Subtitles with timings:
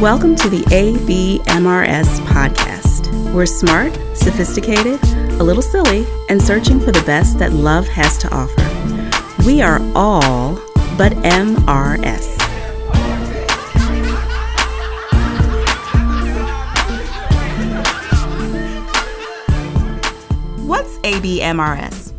[0.00, 3.32] Welcome to the ABMRS podcast.
[3.32, 5.02] We're smart, sophisticated,
[5.40, 8.62] a little silly, and searching for the best that love has to offer.
[9.46, 10.56] We are all
[10.98, 12.36] but MRS.
[20.66, 22.12] What's ABMRS?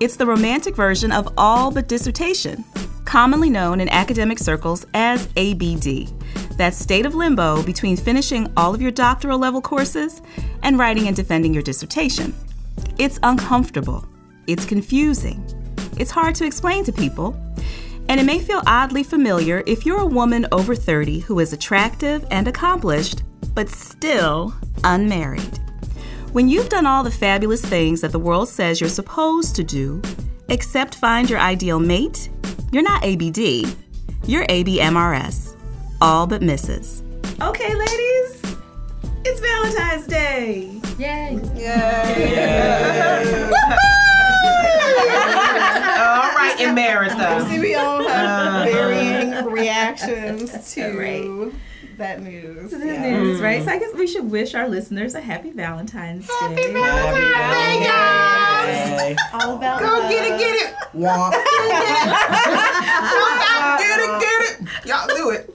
[0.00, 2.64] It's the romantic version of all but dissertation,
[3.04, 6.10] commonly known in academic circles as ABD.
[6.60, 10.20] That state of limbo between finishing all of your doctoral level courses
[10.62, 12.34] and writing and defending your dissertation.
[12.98, 14.04] It's uncomfortable,
[14.46, 15.42] it's confusing,
[15.96, 17.34] it's hard to explain to people,
[18.10, 22.26] and it may feel oddly familiar if you're a woman over 30 who is attractive
[22.30, 23.22] and accomplished,
[23.54, 24.52] but still
[24.84, 25.58] unmarried.
[26.32, 30.02] When you've done all the fabulous things that the world says you're supposed to do,
[30.50, 32.28] except find your ideal mate,
[32.70, 33.66] you're not ABD,
[34.26, 35.49] you're ABMRS,
[36.00, 37.02] all but misses.
[37.40, 38.42] Okay, ladies,
[39.24, 40.80] it's Valentine's Day.
[40.98, 41.40] Yay!
[41.54, 43.50] Yay.
[46.00, 47.48] All right, in Marathon.
[47.48, 48.64] See, we all have Uh-huh.
[48.64, 51.52] varying reactions to Right.
[51.98, 52.70] that news.
[52.70, 53.00] To the Yeah.
[53.10, 53.62] news, right?
[53.64, 56.72] So I guess we should wish our listeners a happy Valentine's happy Day.
[57.84, 59.16] Yay.
[59.34, 60.74] All about Go get it, get it.
[60.96, 61.32] Womp.
[63.78, 64.58] get it, get it.
[64.86, 65.54] Y'all do it.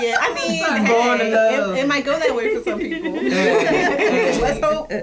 [0.00, 1.76] Yeah, I mean, I'm hey, born to love.
[1.76, 3.12] It, it might go that way for some people.
[4.40, 4.90] Let's hope.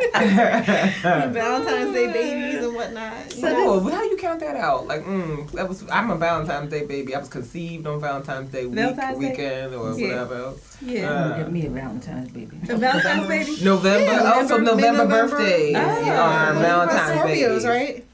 [1.32, 3.34] Valentine's Day babies and whatnot.
[3.36, 3.80] you know.
[3.80, 3.90] Cool.
[3.90, 4.86] How you count that out?
[4.86, 5.84] Like, mm, that was.
[5.90, 7.14] I'm a Valentine's Day baby.
[7.14, 9.30] I was conceived on Valentine's Day week, Valentine's Day?
[9.30, 10.08] weekend, or Yeah.
[10.08, 10.76] whatever else.
[10.82, 11.10] Yeah.
[11.10, 12.56] Uh, Give me a Valentine's baby.
[12.68, 13.56] A Valentine's baby?
[13.64, 14.12] November.
[14.12, 15.36] Yeah, also, November- November, mid-November.
[15.36, 16.10] birthdays Oh.
[16.10, 17.66] are Valentine's Scorpios, babies.
[17.66, 18.04] right?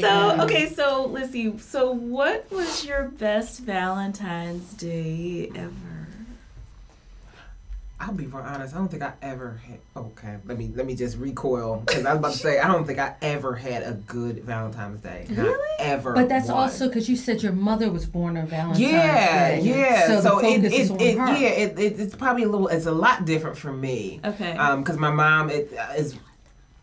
[0.00, 1.56] So okay, so let's see.
[1.58, 5.23] So what was your best Valentine's Day
[5.54, 5.70] ever?
[8.00, 8.74] I'll be real honest.
[8.74, 9.78] I don't think I ever had.
[9.96, 12.84] Okay, let me let me just recoil because I was about to say I don't
[12.86, 15.26] think I ever had a good Valentine's Day.
[15.30, 15.76] Not Really?
[15.78, 16.12] ever.
[16.12, 16.56] But that's one.
[16.58, 19.60] also because you said your mother was born on Valentine's Yeah, Day.
[19.62, 20.06] yeah.
[20.08, 21.26] So, So, the it, focus it, is on it her.
[21.36, 22.68] yeah, it, it, it's probably a little.
[22.68, 24.20] It's a lot different for me.
[24.24, 24.52] Okay.
[24.52, 26.16] Um, because my mom it uh, is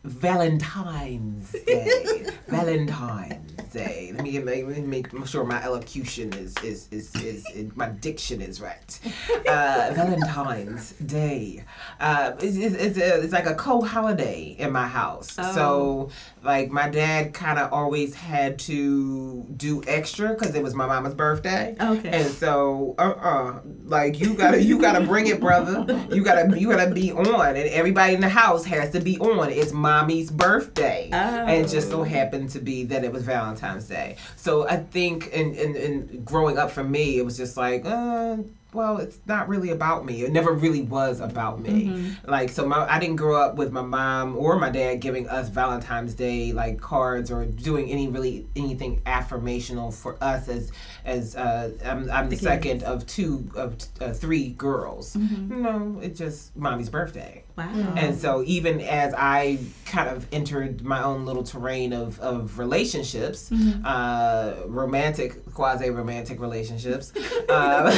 [0.03, 2.25] Valentine's Day.
[2.47, 4.11] Valentine's Day.
[4.15, 7.89] Let me make, let me make sure my elocution is is, is, is, is my
[7.89, 8.99] diction is right.
[9.47, 11.63] Uh, Valentine's Day.
[11.99, 15.35] Uh, it's, it's, it's, it's like a co-holiday in my house.
[15.37, 15.53] Oh.
[15.53, 16.09] So
[16.43, 21.13] like my dad kind of always had to do extra because it was my mama's
[21.13, 21.75] birthday.
[21.79, 22.09] Okay.
[22.09, 25.85] And so, uh, uh like you gotta, you gotta bring it, brother.
[26.11, 29.49] You gotta, you gotta be on, and everybody in the house has to be on.
[29.49, 31.17] It's mommy's birthday, Oh.
[31.17, 34.15] and it just so happened to be that it was Valentine's Day.
[34.35, 38.37] So I think, in in, in growing up for me, it was just like, uh,
[38.73, 40.23] well, it's not really about me.
[40.23, 41.77] It never really was about me.
[41.87, 42.31] Mm-hmm.
[42.31, 45.49] Like, so my, I didn't grow up with my mom or my dad giving us
[45.49, 50.71] Valentine's Day like cards or doing any really anything affirmational for us as
[51.03, 55.15] as uh, I'm, I'm the, The second of two of uh, three girls.
[55.15, 55.61] Mm-hmm.
[55.63, 57.43] No, it's just mommy's birthday.
[57.67, 57.93] Wow.
[57.97, 63.49] And so even as I kind of entered my own little terrain of, of relationships,
[63.49, 63.81] Mm-hmm.
[63.85, 67.11] uh, romantic, quasi romantic relationships,
[67.49, 67.87] um,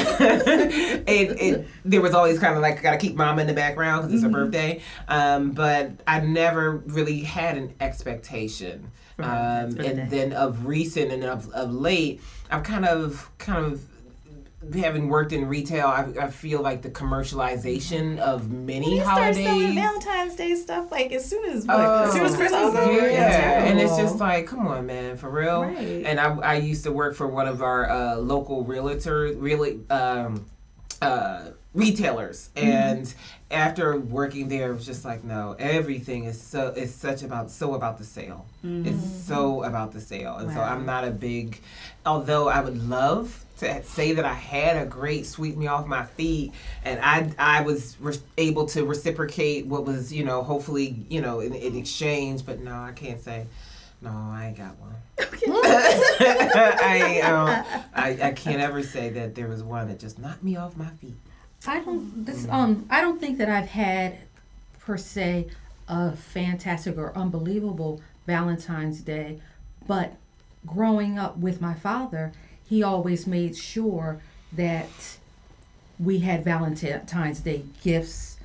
[1.07, 4.15] it, it there was always kind of like gotta keep mama in the background because
[4.15, 4.81] it's her birthday.
[5.07, 8.91] Um, but I never really had an expectation.
[9.15, 12.19] For Um, and then of recent and of, of late,
[12.49, 13.81] I've kind of kind of
[14.73, 19.45] having worked in retail, I, I feel like the commercialization of many you start selling
[19.45, 19.75] holidays.
[19.75, 21.75] Valentine's Day stuff like as soon as what?
[21.79, 23.67] Oh, as soon as Christmas is yeah, over?
[23.67, 25.63] and it's just like, come on, man, for real.
[25.63, 26.05] Right.
[26.05, 30.45] And I, I used to work for one of our uh, local realtor, really, um,
[31.01, 32.67] uh, retailers, Mm-hmm.
[32.67, 33.13] and
[33.51, 37.73] after working there, it was just like, no, everything is so it's such about so
[37.75, 38.45] about the sale.
[38.63, 40.73] It's so about the sale, and so Mm-hmm.
[40.73, 41.59] I'm not a big.
[42.05, 46.03] Although I would love to say that I had a great sweep me off my
[46.05, 46.51] feet,
[46.83, 51.39] and I I was re- able to reciprocate what was you know hopefully you know
[51.41, 53.45] in, in exchange, but no, I can't say.
[54.01, 54.95] No, I ain't got one.
[55.55, 60.55] I, um, I I can't ever say that there was one that just knocked me
[60.57, 61.15] off my feet.
[61.67, 62.25] I don't.
[62.25, 62.85] This um.
[62.89, 64.17] I don't think that I've had
[64.79, 65.47] per se
[65.87, 69.39] a fantastic or unbelievable Valentine's Day,
[69.87, 70.13] but
[70.65, 72.31] growing up with my father,
[72.67, 74.21] he always made sure
[74.53, 75.17] that
[75.99, 78.37] we had Valentine's Day gifts,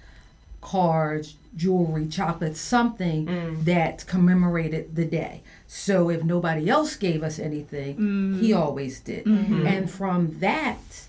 [0.61, 3.65] cards, jewelry, chocolate, something mm.
[3.65, 5.43] that commemorated the day.
[5.67, 7.97] So if nobody else gave us anything,
[8.41, 8.59] he mm.
[8.59, 9.25] always did.
[9.25, 9.67] Mm-hmm.
[9.67, 11.08] And from that,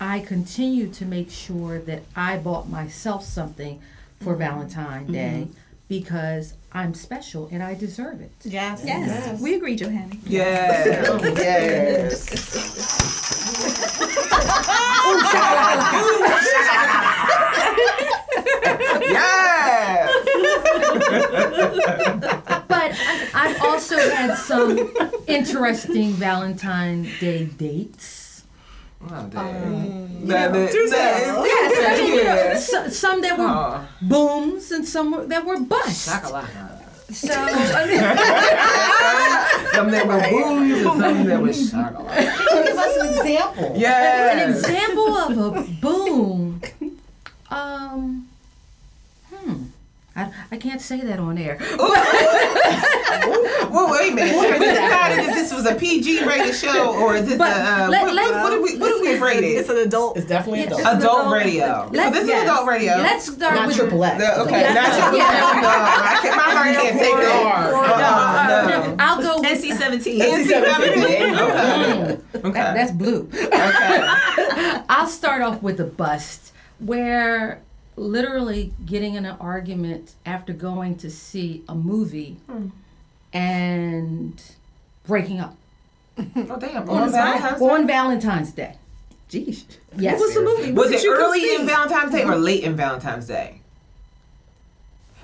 [0.00, 3.80] I I continue to make sure that I bought myself something
[4.20, 4.42] for mm-hmm.
[4.42, 5.58] Valentine's Day mm-hmm.
[5.88, 8.30] because I'm special and I deserve it.
[8.44, 8.82] Yes.
[8.84, 10.14] Yes, we agree, Johanna.
[10.26, 10.86] Yes.
[11.38, 12.28] yes.
[19.00, 20.20] yes.
[22.68, 24.92] But I, I've also had some
[25.26, 28.13] interesting Valentine's Day dates.
[29.14, 30.26] Oh, Um, dang.
[30.26, 30.88] That- that- do.
[30.90, 32.58] Yes, I mean, you know, Yeah.
[32.58, 36.08] so- some that were Oh, booms and some were, that were busts.
[36.08, 36.70] shakalaka.
[37.12, 37.28] So
[39.74, 42.66] Some that were booms and some that were shakalaka.
[42.66, 43.72] Give us an example.
[44.32, 45.50] an example of a
[45.80, 46.60] boom.
[47.50, 48.23] Um.
[50.16, 51.58] I, I can't say that on air.
[53.70, 54.58] Well, wait a minute.
[54.60, 57.88] We decided if this was a PG rated show or is this But a uh,
[57.88, 60.16] let- what, let- what, what do we what do we It's rate It's an adult.
[60.16, 60.66] It's definitely Yeah.
[60.66, 60.96] adult.
[60.98, 61.86] Adult radio.
[61.86, 62.42] So Let's- this is yes.
[62.44, 62.92] adult radio.
[62.98, 64.18] Let's start Not with triple X.
[64.20, 64.74] The- okay, Yeah.
[64.74, 65.60] not your Yeah.
[65.60, 67.42] no, I can't, my heart can't take that.
[67.84, 68.96] Uh-uh, no.
[69.00, 70.20] I'll go with NC seventeen.
[70.20, 71.40] NC-17.
[71.40, 72.18] Okay.
[72.32, 72.52] that, Okay.
[72.52, 73.28] that's blue.
[73.32, 74.82] Okay.
[74.88, 77.62] I'll start off with a bust where
[77.96, 82.68] literally getting in an argument after going to see a movie hmm.
[83.32, 84.42] and
[85.06, 85.56] breaking up
[86.18, 86.88] Oh damn.
[86.88, 87.66] On On Valentine's Day?
[87.66, 88.76] on Valentine's Day.
[89.30, 89.64] Jeez.
[89.96, 90.18] Yes.
[90.18, 90.72] What was the movie?
[90.72, 93.60] What Was it early in Valentine's Day or late in Valentine's Day?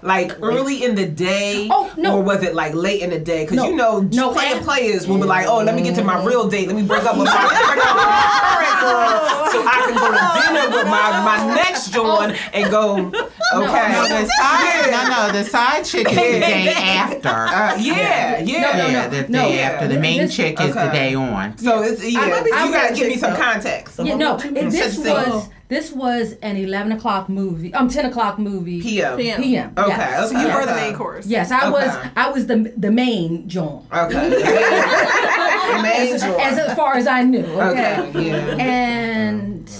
[0.03, 2.17] Like early in the day, Oh, no.
[2.17, 3.45] or was it like late in the day?
[3.45, 3.69] Because No.
[3.69, 6.23] you know, No, player and- players will be like, "Oh, let me get to my
[6.25, 6.67] real date.
[6.69, 9.95] Let me break up with my, break up with my current girl, so I can
[9.95, 13.13] go to dinner with my my next joint and go."
[13.53, 17.29] Okay, No, the side, no, no, the side chick is the day after.
[17.29, 18.61] Uh, yeah, yeah.
[18.61, 19.09] No, no, yeah, no.
[19.11, 19.49] the no.
[19.49, 19.89] day after.
[19.89, 21.59] The main This- chick is the day on.
[21.59, 22.21] So it's yeah.
[22.21, 23.41] might be you two gotta give me some though.
[23.41, 23.99] context.
[24.01, 27.73] Yeah, no, and this was this was an eleven o'clock movie.
[27.73, 28.83] Um, ten o'clock movie.
[28.83, 29.17] PM.
[29.17, 29.41] PM.
[29.41, 29.73] PM.
[29.79, 30.31] Okay, yes.
[30.31, 30.35] okay.
[30.35, 31.27] So you were the main course.
[31.27, 32.11] Yes, I was.
[32.17, 33.87] I was the the main John.
[33.91, 35.17] Okay.
[35.71, 36.41] The main As, joint.
[36.41, 37.45] as far as I knew.
[37.45, 38.01] Okay.
[38.01, 38.27] Okay.
[38.27, 38.57] Yeah.
[38.57, 39.71] And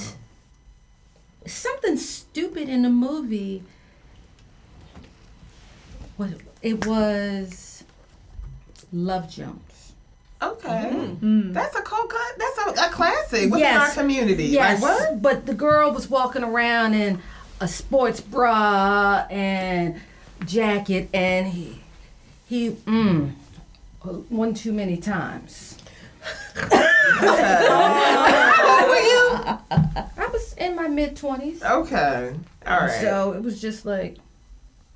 [1.47, 3.65] something stupid in the movie.
[6.17, 7.83] Was it was
[8.93, 9.70] Love Jones?
[10.43, 11.17] Okay.
[11.23, 12.39] That's a cold cut.
[12.39, 13.91] That's a, a classic within Yes.
[13.97, 14.45] our community.
[14.47, 15.23] Yes, Like what?
[15.23, 17.21] but the girl was walking around in
[17.61, 20.01] a sports bra and
[20.47, 21.79] jacket, and he
[22.49, 23.33] he mm
[24.31, 25.77] one too many times.
[26.55, 26.65] How
[28.81, 29.59] old were you?
[29.71, 32.35] I was in my mid twenties, Okay.
[32.67, 33.01] All right.
[33.01, 34.17] so it was just like,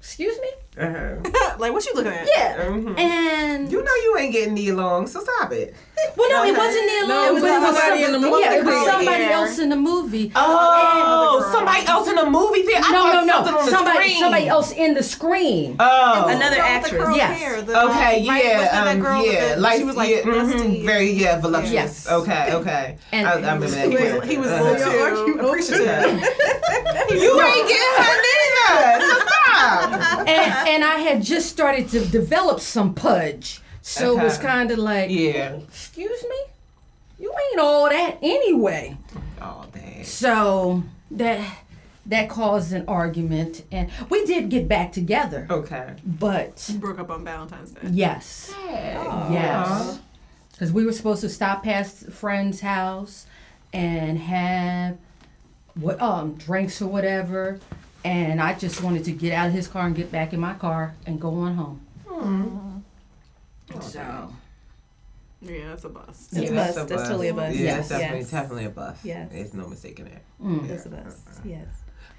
[0.04, 1.56] excuse me, uh-huh.
[1.58, 2.28] like what you looking at?
[2.36, 2.98] yeah, Mhm.
[2.98, 5.74] and You know you ain't getting me along, so stop it.
[6.16, 8.40] well, no, it wasn't Nia No, Long, it was somebody in the movie.
[8.42, 10.30] Yeah, it was somebody else in the movie.
[10.36, 12.84] Oh, somebody else in the movie theater?
[12.84, 14.20] I no, no, no, something on the somebody, screen.
[14.20, 15.76] somebody else in the screen.
[15.80, 16.26] Oh.
[16.28, 17.02] Another Girl with the actress.
[17.04, 17.38] curly Yes.
[17.40, 19.96] hair, the, Okay, um, right, yeah, what's that um, girl yeah, the- like, she was
[19.96, 21.72] like yeah, mhm, very, yeah, voluptuous.
[21.72, 22.08] Yes.
[22.10, 22.98] Okay, okay.
[23.12, 23.88] And- I, I remember that.
[23.88, 24.26] He was, character.
[24.28, 25.14] he was Uh-huh.
[25.14, 25.88] full too appreciative.
[27.10, 29.06] You ain't getting her neither.
[29.08, 29.53] So stop.
[29.54, 33.60] And, and I had just started to develop some pudge.
[33.82, 35.54] So it was kind of like, Yeah.
[35.54, 36.36] excuse me?
[37.18, 38.96] You ain't all that anyway.
[39.40, 40.04] Oh, dang.
[40.04, 41.58] So that
[42.06, 45.46] that caused an argument and we did get back together.
[45.50, 45.94] Okay.
[46.04, 47.80] But you Broke up on Valentine's Day.
[47.90, 48.52] yes.
[48.68, 50.00] Yes.
[50.58, 53.26] Cuz we were supposed to stop past a friend's house
[53.72, 54.96] and have
[55.74, 57.58] what um drinks or whatever
[58.04, 60.54] and I just wanted to get out of his car and get back in my
[60.54, 61.80] car and go on home.
[62.08, 62.82] mm
[63.82, 64.32] So
[65.40, 66.32] Yeah, that's a bust.
[66.32, 66.66] It's a Yeah.
[66.66, 66.88] bust.
[66.88, 67.56] That's totally a bust.
[67.56, 67.76] Yeah, Yes.
[67.76, 68.30] that's definitely, Yes.
[68.30, 69.04] definitely a bust.
[69.04, 69.28] Yes.
[69.32, 70.22] There's no mistaking that.
[70.42, 70.68] mm.
[70.68, 71.18] That's a bust.
[71.44, 71.66] Yes.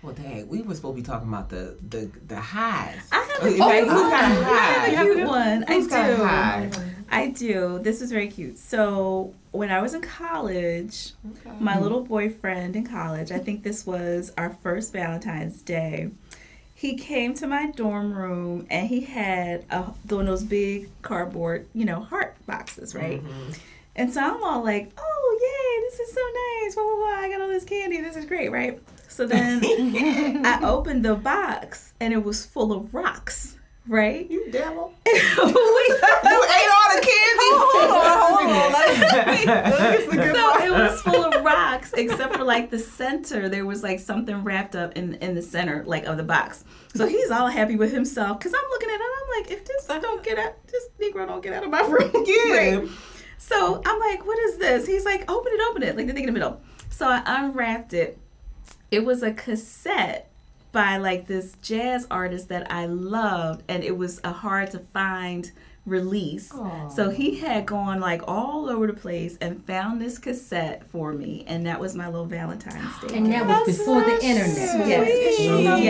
[0.04, 3.00] Well, dang, we were supposed to be talking about the the the highs.
[3.12, 4.89] I have a, Okay, who's got a I high?
[4.89, 5.62] have a cute one.
[5.68, 6.24] Who's I got a do.
[6.24, 6.70] high?
[7.10, 7.80] I do.
[7.82, 8.60] This is very cute.
[8.60, 11.13] So when I was in college,
[11.59, 16.12] my little boyfriend in college, I think this was our first Valentine's Day.
[16.74, 21.67] He came to my dorm room and he had a, one of those big cardboard,
[21.74, 23.24] you know, heart boxes, right?
[23.24, 23.51] Mm-hmm.
[23.95, 26.75] And so I'm all like, oh, yay, this is so nice.
[26.75, 27.25] Blah, blah, blah.
[27.25, 28.01] I got all this candy.
[28.01, 28.81] This is great, right?
[29.07, 29.62] So then
[30.45, 33.55] I opened the box and it was full of rocks,
[33.88, 34.30] right?
[34.30, 34.94] You devil.
[35.06, 35.12] We-
[36.25, 37.50] You ate all the candy.
[37.58, 38.72] Oh, hold on,
[40.10, 43.84] the good so it was full of rocks except for like the center there was
[43.84, 46.63] like something wrapped up in in the center like of the box
[46.96, 49.65] so he's all happy with himself because i'm looking at it and i'm like if
[49.65, 52.54] this I don't get out this negro don't get out of my room Yeah.
[52.77, 52.89] Right.
[53.38, 56.24] so i'm like what is this he's like open it open it like the thing
[56.24, 58.18] in the middle So I unwrapped it.
[58.92, 60.32] It was a cassette
[60.75, 65.50] by like this jazz artist that I loved, and it was a hard to find
[65.86, 66.51] release.
[66.96, 71.44] So he had gone like all over the place and found this cassette for me,
[71.48, 73.15] and that was my little Valentine's Day.
[73.17, 74.88] And that was before the internet.
[74.88, 75.84] yes, yes,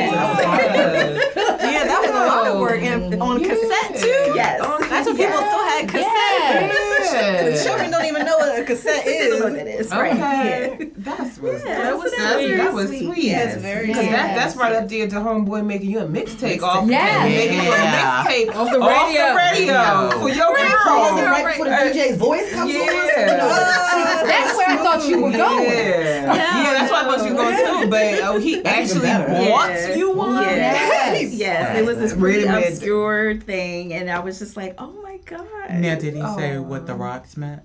[1.63, 4.33] Yeah, that was a lot of work and on cassette too.
[4.35, 4.59] yes.
[4.89, 7.63] That's when people still had cassettes.
[7.65, 9.57] Children don't even know what a cassette They don't know what is.
[9.57, 10.71] that is, right?
[10.73, 10.91] Okay.
[10.97, 13.03] That's was that was so that, that's that was sweet.
[13.13, 13.29] sweet.
[13.31, 14.11] That's very Because sweet.
[14.11, 17.29] that, that's right up there to homeboy making you a mixtape off Yes.
[17.29, 19.21] making you a mixtape Off the off radio.
[19.29, 21.29] the radio for your Pause girl.
[21.31, 22.81] right before the uh, DJ's voice comes on.
[22.81, 24.23] Yeah.
[24.25, 25.63] That's where I thought you were going.
[25.65, 26.35] Yeah.
[26.35, 27.87] yeah, that's what I thought you were going to.
[27.89, 29.27] But oh, he actually better.
[29.27, 30.41] bought you one.
[30.43, 31.33] Yes.
[31.33, 35.17] yes, it was this Really really obscure thing, and I was just like, "Oh my
[35.25, 36.61] god!" Now, did he say oh.
[36.61, 37.61] what the rocks meant?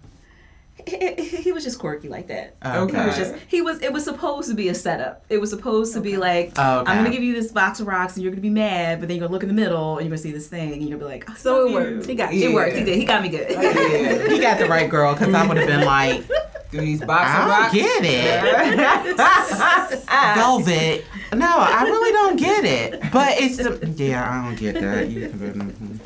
[0.87, 2.55] He, he- he was just quirky like that.
[2.65, 3.01] Okay.
[3.01, 3.81] He was just he was.
[3.83, 5.25] It was supposed to be a setup.
[5.29, 6.61] It was supposed to be like, Okay.
[6.61, 9.17] "I'm gonna give you this box of rocks, and you're gonna be mad, but then
[9.17, 11.09] you're gonna look in the middle, and you're gonna see this thing, and you're gonna
[11.11, 12.07] be like, I So it you." worked.
[12.07, 12.77] He got It worked.
[12.77, 12.97] He did.
[12.99, 13.51] He got me good.
[13.51, 14.29] Yeah.
[14.29, 16.23] He got the right girl because I would have been like,
[16.71, 17.75] Do these box I of don't rocks.
[17.75, 19.17] get it.
[20.37, 21.05] Velvet.
[21.33, 23.01] No, I really don't get it.
[23.13, 25.09] But it's the yeah, I don't get that.
[25.09, 26.01] You can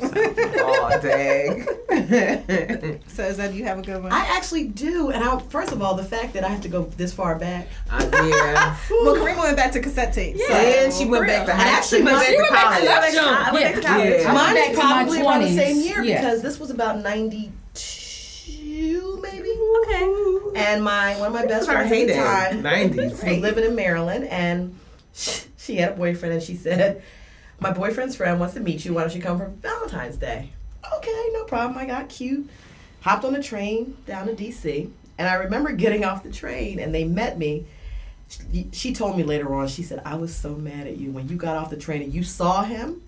[0.57, 1.65] Oh dang.
[3.07, 4.11] So is that you have a good one?
[4.11, 6.83] I actually do, and I first of all, the fact that I have to go
[6.97, 7.67] this far back.
[7.91, 8.75] Uh, yeah.
[8.89, 10.39] well, Karima went back to cassette tapes.
[10.47, 10.53] So.
[10.53, 12.13] And she went back to high actually, school.
[12.17, 13.15] my- She went back to college.
[13.17, 14.21] I went back to college.
[14.21, 14.33] Yeah.
[14.33, 16.21] Mine back is probably around the same year Yes.
[16.23, 19.34] because this was about '92, maybe.
[20.55, 20.65] Okay.
[20.65, 23.11] And my one of my best friends at the time Nineties.
[23.23, 24.77] was living in Maryland, and
[25.13, 27.01] she had a boyfriend, and she said,
[27.59, 28.93] "My boyfriend's friend wants to meet you.
[28.93, 30.51] Why don't you come for Valentine's Day?"
[30.97, 31.77] Okay, no problem.
[31.77, 32.49] I got cute.
[33.01, 36.95] Hopped on a train down to DC, and I remember getting off the train, and
[36.95, 37.65] they met me.
[38.27, 39.67] She, she told me later on.
[39.67, 42.13] She said, "I was so mad at you when you got off the train and
[42.13, 43.01] you saw him,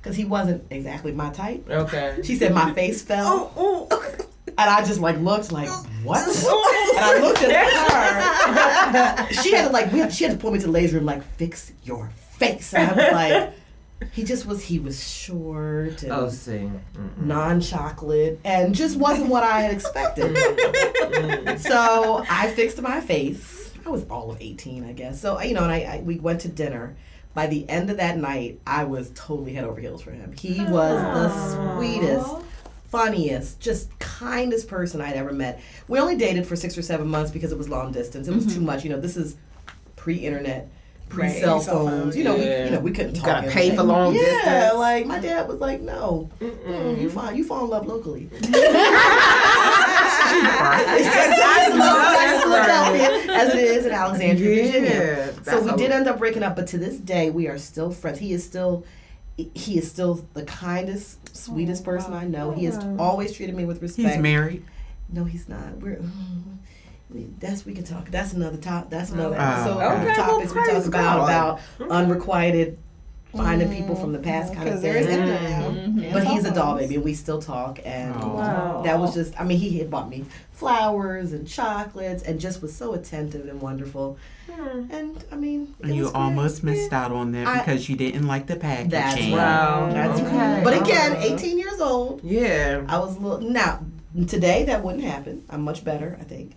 [0.00, 2.20] because he wasn't exactly my type." Okay.
[2.22, 3.52] She said my face fell.
[3.56, 4.16] Oh, oh.
[4.56, 5.68] And I just like looked like
[6.04, 6.26] what?
[6.26, 9.32] and I looked at her.
[9.42, 11.06] she had to like we had, she had to pull me to the laser room
[11.06, 12.72] like fix your face.
[12.74, 16.70] And I was like, he just was he was short and Oh, see.
[17.16, 20.36] non-chocolate and just wasn't what I had expected.
[21.60, 23.72] so I fixed my face.
[23.86, 25.20] I was all of eighteen, I guess.
[25.20, 26.96] So you know, and I, I we went to dinner.
[27.34, 30.32] By the end of that night, I was totally head over heels for him.
[30.38, 32.30] He was the sweetest
[32.98, 35.60] funniest, just kindest person I'd ever met.
[35.88, 38.28] We only dated for six or seven months because it was long distance.
[38.28, 38.84] It was too much.
[38.84, 39.36] You know, this is
[39.96, 40.68] pre-internet,
[41.08, 41.64] pre-cell Right.
[41.64, 42.16] Cell phones.
[42.16, 43.42] You know, we, you know, we couldn't You talk.
[43.42, 44.74] gotta pay for long yeah, distance.
[44.78, 48.30] like my dad was like, no, Mm, you fall, you fall in love locally.
[50.36, 55.34] I love Philadelphia as it is in Alexandria, Virginia.
[55.44, 58.18] So we did end up breaking up, but to this day we are still friends.
[58.18, 58.84] He is still
[59.36, 62.52] he is still the kindest, sweetest oh, person I know.
[62.52, 64.08] He has always treated me with respect.
[64.08, 64.64] He's married.
[65.08, 65.76] No, he's not.
[65.78, 66.00] We're
[67.10, 68.10] we- that's we can talk.
[68.10, 68.90] That's another top.
[68.90, 69.78] That's another Oh, episode.
[69.80, 70.00] Oh, okay.
[70.00, 71.60] of well, topics we talk about God.
[71.78, 72.78] about unrequited
[73.36, 75.18] finding people from the past kind of mm, because there is thing.
[75.20, 75.68] internet now.
[75.70, 75.98] Mm-hmm.
[76.04, 77.80] And But he's a doll baby, and we still talk.
[77.84, 78.34] And Oh.
[78.36, 78.82] Wow.
[78.84, 79.38] that was just.
[79.40, 83.60] I mean, he had bought me flowers and chocolates, and just was so attentive and
[83.60, 84.16] wonderful.
[84.90, 86.20] And I mean, it And you was great.
[86.20, 88.90] almost missed out on that I- because you didn't like the packaging.
[88.90, 89.32] That's right.
[89.32, 89.90] Wow.
[89.92, 90.36] That's Okay.
[90.36, 90.62] right.
[90.64, 91.34] But again, uh-huh.
[91.34, 92.20] 18 years old.
[92.22, 92.82] Yeah.
[92.88, 93.80] I was a little now
[94.28, 95.44] today that wouldn't happen.
[95.50, 96.52] I'm much better, I think.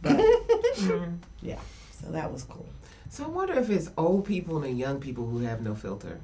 [0.00, 0.18] But
[1.42, 1.58] yeah,
[2.00, 2.66] so that was cool.
[3.12, 6.18] So I wonder if it's old people and young people who have no filter.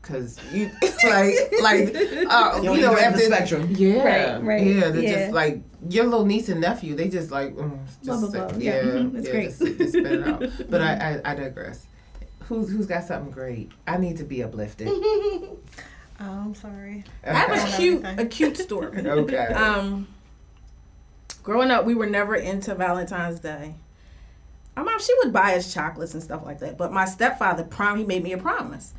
[0.00, 0.70] Cause you
[1.06, 1.94] like like
[2.30, 3.68] uh, You, you know know, after the spectrum.
[3.70, 5.18] yeah Right, right, yeah they're yeah.
[5.20, 8.58] just like your little niece and nephew they just like mm, Blah, just blah, blah.
[8.58, 9.44] yeah, Yeah, mhm, it's yeah, great.
[9.48, 10.44] just, just spit it out.
[10.70, 11.86] But I, I I digress.
[12.48, 13.70] Who's who's got something great?
[13.86, 14.88] I need to be uplifted.
[14.88, 15.50] Oh,
[16.20, 17.04] I'm sorry.
[17.26, 19.06] I have a cute, a cute story.
[19.06, 19.46] Okay.
[19.48, 20.06] Um,
[21.42, 23.74] growing up, we were never into Valentine's Day.
[24.76, 26.76] My mom, she would buy us chocolates and stuff like that.
[26.76, 28.92] But my stepfather, prom, he made me a promise.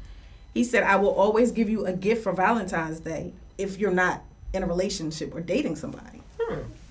[0.54, 4.24] He said, "I will always give you a gift for Valentine's Day if you're not
[4.54, 6.22] in a relationship or dating somebody."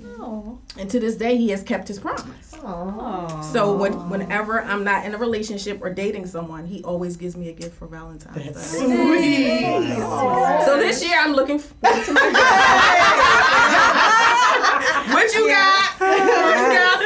[0.06, 0.58] Oh.
[0.78, 2.52] And to this day, he has kept his promise.
[2.52, 3.52] Aww.
[3.52, 7.48] So when, whenever I'm not in a relationship or dating someone, he always gives me
[7.48, 8.52] a gift for Valentine's Day.
[8.52, 9.96] Sweet.
[10.64, 12.20] So this year, I'm looking forward to my
[15.12, 16.00] what you got?
[16.00, 17.03] what you got, Pops?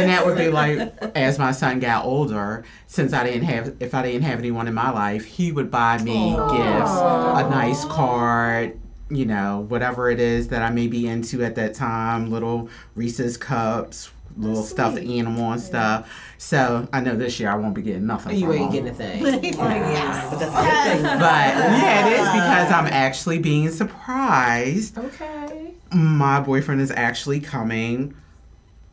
[0.00, 0.78] And that would be like,
[1.16, 4.74] as my son got older, since I didn't have, if I didn't have anyone in
[4.74, 8.78] my life, he would buy me gifts, a nice card,
[9.10, 13.36] you know, whatever it is that I may be into at that time, little Reese's
[13.36, 16.10] cups, little stuffed animal and stuff.
[16.38, 18.36] So I know this year I won't be getting nothing.
[18.38, 18.84] You from ain't him.
[18.84, 19.22] getting a thing.
[19.58, 21.02] But that's a thing.
[21.02, 24.96] But yeah, it is because I'm actually being surprised.
[24.98, 25.72] Okay.
[25.92, 28.14] My boyfriend is actually coming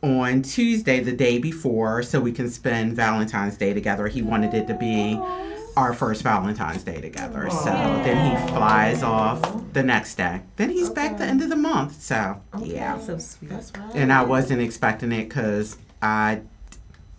[0.02, 4.08] on Tuesday, the day before, so we can spend Valentine's Day together.
[4.08, 5.20] He wanted it to be
[5.76, 7.50] our first Valentine's Day together.
[7.50, 10.42] So then he flies off the next day.
[10.56, 12.00] Then he's back the end of the month.
[12.00, 12.98] So yeah.
[12.98, 13.50] So sweet.
[13.50, 13.94] Right.
[13.94, 16.40] And I wasn't expecting it because I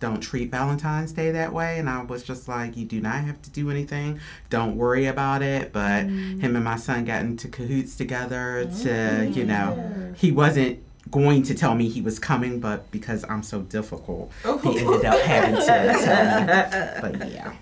[0.00, 1.78] don't treat Valentine's Day that way.
[1.78, 4.20] And I was just like, you do not have to do anything.
[4.50, 5.72] Don't worry about it.
[5.72, 6.40] But mm.
[6.40, 10.80] him and my son got into cahoots together to, you oh, know, he wasn't
[11.10, 14.58] going to tell me he was coming, but because I'm so difficult, oh.
[14.58, 17.18] he ended up having to tell me.
[17.18, 17.52] But yeah.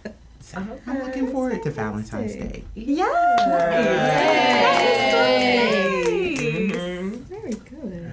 [0.41, 2.65] So I'm looking forward to Valentine's Day.
[2.75, 3.27] Yeah
[7.47, 8.11] very good.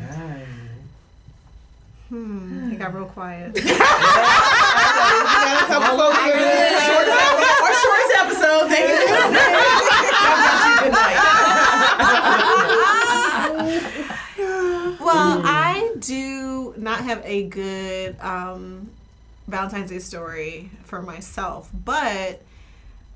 [2.09, 2.69] Hmm.
[2.69, 3.57] He got real quiet.
[3.57, 3.63] Our
[7.73, 8.67] shortest episode.
[8.69, 8.89] Thank
[12.47, 12.59] you.
[15.15, 15.41] Night.
[15.45, 18.89] I do not have a good um,
[19.47, 22.41] Valentine's Day story for myself, but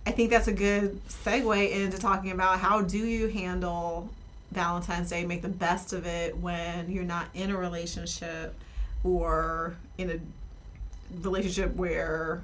[0.06, 4.10] I think that's a good segue into talking about how do you handle
[4.52, 8.56] Valentine's Day, make the best of it when you're not in a relationship
[9.04, 10.20] or in a
[11.22, 12.42] relationship where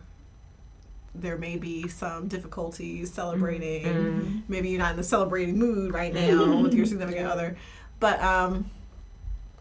[1.16, 4.44] there may be some difficulties celebrating.
[4.48, 7.56] Maybe you're not in the celebrating mood right now with your significant other.
[8.00, 8.70] But um,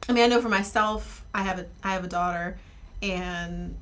[0.09, 2.59] I mean, I know for myself, I have a I have a daughter,
[3.01, 3.77] and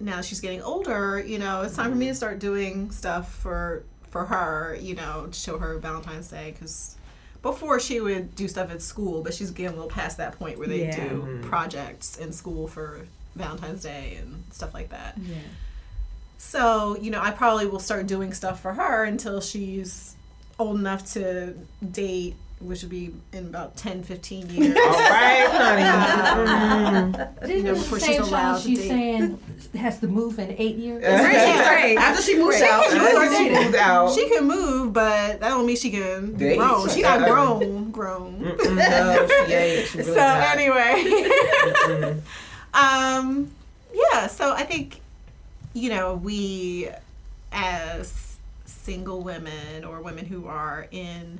[0.00, 1.22] now she's getting older.
[1.24, 4.76] You know, it's time for me to start doing stuff for for her.
[4.80, 6.96] You know, to show her Valentine's Day because
[7.42, 10.58] before she would do stuff at school, but she's getting a little past that point
[10.58, 10.96] where they Yeah.
[11.08, 11.48] do mm-hmm.
[11.48, 13.06] projects in school for
[13.36, 15.14] Valentine's Day and stuff like that.
[15.22, 15.36] Yeah.
[16.38, 20.16] So, you know, I probably will start doing stuff for her until she's
[20.58, 21.54] old enough to
[21.92, 24.76] date, which would be in about 10, 15 years.
[24.76, 27.12] All right, honey.
[27.46, 28.88] Didn't know, you before she's Sean, allowed to she's date.
[28.88, 29.38] saying
[29.74, 31.02] has to move in eight years?
[31.04, 31.96] Right.
[31.98, 33.62] After she moves out, She she can starts move dating.
[33.64, 34.14] moved out.
[34.14, 36.58] She can move, but that don't mean she can be Date.
[36.58, 36.88] grown.
[36.88, 37.28] She not Uh-uh.
[37.28, 38.42] grown, grown.
[38.42, 38.56] No,
[39.46, 39.88] she ain't.
[39.88, 40.56] She really so not.
[40.56, 42.22] anyway,
[42.74, 43.50] um,
[43.92, 44.26] yeah.
[44.28, 45.00] So I think
[45.74, 46.88] you know we
[47.52, 51.38] as single women or women who are in,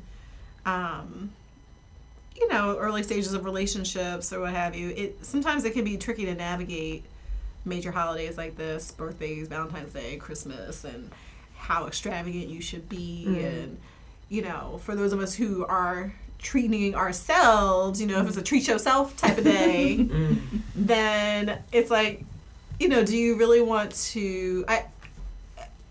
[0.66, 1.32] um,
[2.36, 4.90] you know, early stages of relationships or what have you.
[4.90, 7.04] It sometimes it can be tricky to navigate
[7.64, 11.10] major holidays like this, birthdays, Valentine's Day, Christmas, and
[11.56, 13.78] how extravagant you should be and
[14.28, 18.42] you know, for those of us who are treating ourselves, you know, if it's a
[18.42, 20.08] treat yourself type of day,
[20.74, 22.24] then it's like,
[22.78, 24.64] you know, do you really want to?
[24.68, 24.84] I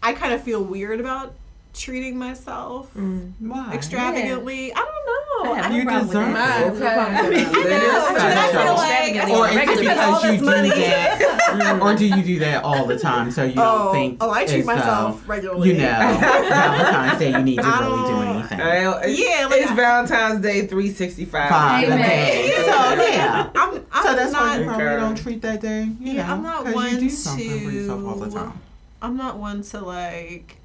[0.03, 1.33] I kind of feel weird about
[1.75, 3.31] treating myself mm.
[3.39, 3.73] Why?
[3.73, 4.73] extravagantly.
[4.73, 5.53] I don't know.
[5.53, 6.67] I have I You deserve that.
[6.67, 6.73] it.
[6.73, 6.87] Okay.
[6.87, 10.45] I know, but I feel like Or I is it spend all because you do
[10.45, 10.69] money.
[10.69, 13.31] that, or do you do that all the time?
[13.31, 14.17] So you don't Oh, think?
[14.21, 15.67] oh, I treat as though, um, myself regularly.
[15.69, 18.57] You know, Valentine's Day, you need to really do anything.
[18.59, 21.49] Well, it's, Yeah, like it's Valentine's Day 365.
[21.49, 22.01] Five Amen.
[22.09, 22.49] days.
[22.51, 22.63] Yeah.
[22.63, 23.49] So yeah.
[23.55, 24.59] I'm, I'm so that's why not.
[24.59, 25.83] you probably don't treat that day.
[25.99, 28.59] You Yeah, know, I'm not one you do something for yourself all the to- time.
[29.01, 30.57] I'm not one to like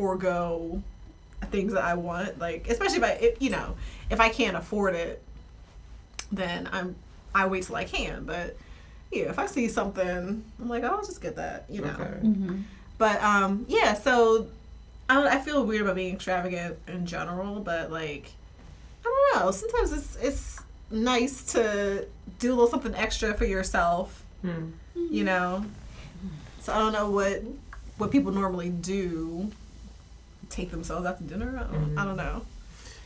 [0.00, 0.82] forego
[1.50, 2.38] things that I want.
[2.38, 3.76] Like, especially if I, if, you know,
[4.08, 5.22] if I can't afford it,
[6.32, 6.96] then I'm
[7.34, 8.24] I wait till I can.
[8.24, 8.56] But
[9.12, 11.66] yeah, if I see something, I'm like, oh, I'll just get that.
[11.68, 11.96] You know.
[12.00, 12.58] Okay.
[12.98, 13.94] But um, yeah.
[13.94, 14.48] So
[15.08, 18.32] I I feel weird about being extravagant in general, but like
[19.04, 19.50] I don't know.
[19.50, 20.60] Sometimes it's it's
[20.90, 22.06] nice to
[22.38, 24.24] do a little something extra for yourself.
[24.42, 24.70] Hmm.
[24.94, 25.66] You know.
[26.60, 27.42] So I don't know what
[27.98, 29.50] what people normally do.
[30.50, 31.58] Take themselves out to dinner.
[31.58, 32.42] I don't, I don't know.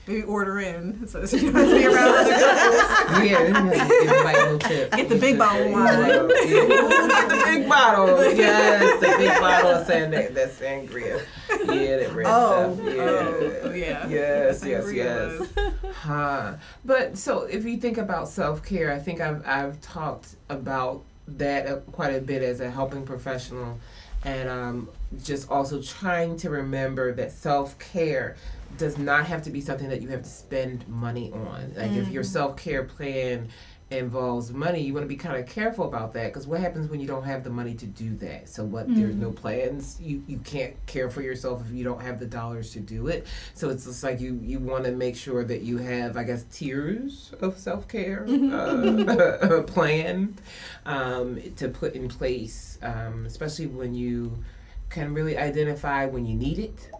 [0.06, 3.24] Maybe order in so you don't have to be around other couples.
[3.26, 4.90] Yeah, then you have to give everybody a little tip.
[4.92, 5.98] Get the big bottle wine.
[5.98, 8.34] Yeah, Get the big bottle.
[8.34, 11.22] Yes, the big bottle of sand that, that sangria.
[11.48, 12.86] Yeah, that red Oh, stuff.
[12.94, 13.00] Yeah.
[13.02, 14.08] oh, yeah.
[14.08, 15.48] Yes, yes, yes.
[16.02, 16.54] Huh.
[16.84, 21.66] But so if you think about self care, I think I've I've talked about that
[21.66, 23.78] uh, quite a bit as a helping professional,
[24.22, 24.88] and um,
[25.22, 28.36] just also trying to remember that self care
[28.78, 31.72] does not have to be something that you have to spend money on.
[31.76, 33.48] Like if your self care plan
[33.90, 37.00] involves money, you want to be kind of careful about that because what happens when
[37.00, 38.48] you don't have the money to do that?
[38.48, 38.92] So what?
[38.94, 40.00] There's no plans.
[40.00, 43.26] You you can't care for yourself if you don't have the dollars to do it.
[43.54, 46.44] So it's just like you you want to make sure that you have, I guess,
[46.44, 50.36] tiers of self care uh, plan
[50.86, 54.42] um, to put in place, um, especially when you
[54.94, 56.90] can really identify when you need it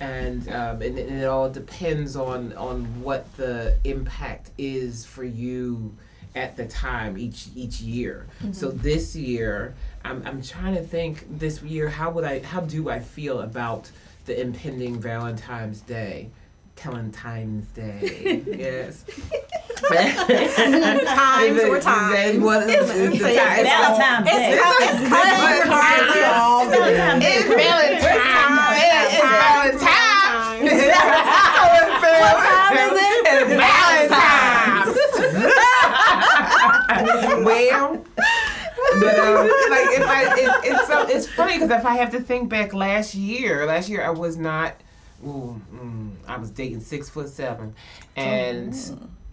[0.00, 5.94] and um, and, and it all depends on on what the impact is for you
[6.34, 8.26] at the time each each year.
[8.52, 12.88] So this year, I'm I'm trying to think this year how would I how do
[12.88, 13.90] I feel about
[14.26, 16.30] the impending Valentine's Day.
[16.82, 19.04] Valentine's Day, yes.
[19.90, 22.14] Times or times.
[22.14, 23.64] That's what it's, it's the time.
[23.64, 24.54] Valentine's Day.
[24.54, 26.16] It's coming regardless.
[27.22, 28.20] It's Valentine's.
[30.62, 32.00] It's Valentine's.
[32.20, 33.20] What time is it?
[33.30, 34.90] It's Valentine's.
[37.44, 38.04] well,
[39.00, 42.20] but um, like if I, it, it's so, it's funny because if I have to
[42.20, 44.74] think back last year, last year I was not.
[45.26, 47.74] Ooh, mm, I was dating six foot seven,
[48.16, 48.74] and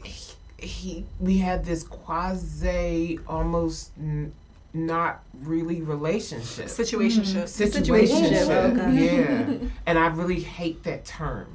[0.04, 4.34] he, he we had this quasi almost n-
[4.73, 7.43] not really relationship Situationship.
[7.45, 8.78] situationship.
[8.78, 9.15] okay.
[9.62, 11.47] Yeah, and I really hate that term.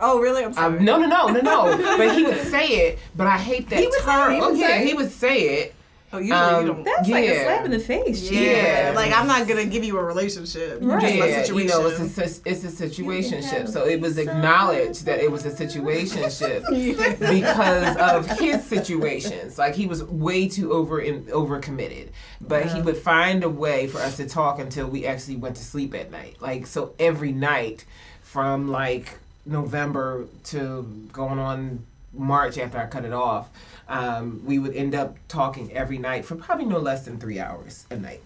[0.00, 0.42] Oh, really?
[0.42, 0.78] I'm sorry.
[0.78, 1.96] Um, no, no, no, no, no.
[1.98, 4.32] but he would say it, but I hate that He would say term.
[4.34, 5.74] he oh yeah, say he would say it.
[6.12, 6.84] Oh, usually um, you don't.
[6.84, 8.30] That's like a slap in the face.
[8.30, 8.90] yeah.
[8.90, 8.92] yeah.
[8.94, 10.78] like I'm not gonna give you a relationship.
[10.80, 11.00] Right.
[11.00, 11.68] Just a Yeah, situation.
[11.68, 13.50] you know, it's a it's a situationship.
[13.50, 16.62] have So it was acknowledged that it was a situationship
[17.18, 19.58] because of his situations.
[19.58, 23.86] Like he was way too over in, over committed, but he would find a way
[23.86, 26.40] for us to talk until we actually went to sleep at night.
[26.40, 27.84] Like so every night
[28.22, 33.48] from like November to going on March after I cut it off.
[33.88, 37.86] Um, we would end up talking every night for probably no less than three hours
[37.90, 38.20] a night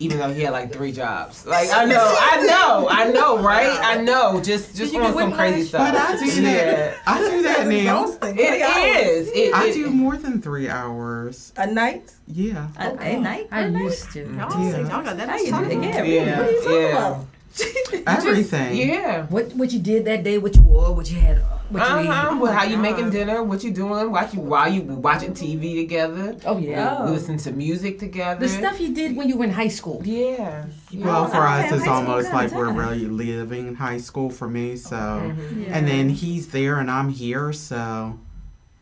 [0.00, 1.46] even though he had like three jobs.
[1.46, 3.78] Like I know, I know, I know, right?
[3.80, 4.40] I know.
[4.40, 5.68] Just just you on some crazy whiplash?
[5.68, 5.92] stuff.
[5.92, 6.96] But I do that.
[7.06, 8.02] I do that now.
[8.04, 8.36] Exhausting.
[8.38, 9.28] It is.
[9.32, 11.52] It, I it- do more than three hours.
[11.56, 12.12] A night?
[12.26, 12.68] Yeah.
[12.76, 13.48] At, at night?
[13.52, 13.82] I night?
[13.84, 14.20] used to.
[14.20, 14.78] Y'all, Yeah.
[14.78, 15.70] y'all got that How much you time?
[15.82, 16.88] Yeah, Yeah, what are you talking yeah.
[16.98, 17.26] about?
[18.26, 18.76] Everything.
[18.76, 19.26] Yeah.
[19.26, 20.38] What what you did that day?
[20.38, 20.92] What you wore?
[20.94, 21.42] What you had?
[21.68, 22.06] What you Uh ate?
[22.06, 22.38] huh.
[22.40, 22.82] Well, how you God.
[22.82, 23.42] making dinner?
[23.42, 24.10] What you doing?
[24.12, 26.36] Watch you while you watching TV together.
[26.44, 26.98] Oh yeah.
[27.00, 27.10] Oh.
[27.10, 28.40] Listen to music together.
[28.40, 30.00] The stuff you did when you were in high school.
[30.04, 30.66] Yeah.
[30.94, 32.76] Well, for I us, it's almost like we're time.
[32.76, 34.76] really living high school for me.
[34.76, 35.68] So, Mhm.
[35.70, 37.52] and then he's there and I'm here.
[37.52, 38.18] So,